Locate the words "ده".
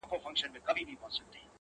0.09-0.09